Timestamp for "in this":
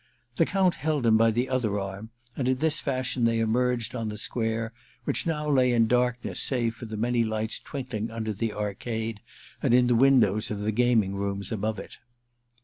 2.47-2.79